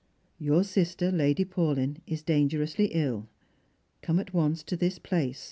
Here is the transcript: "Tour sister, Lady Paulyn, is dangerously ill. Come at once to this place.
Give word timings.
"Tour 0.43 0.63
sister, 0.63 1.11
Lady 1.11 1.45
Paulyn, 1.45 1.97
is 2.07 2.23
dangerously 2.23 2.85
ill. 2.87 3.27
Come 4.01 4.17
at 4.17 4.33
once 4.33 4.63
to 4.63 4.75
this 4.75 4.97
place. 4.97 5.39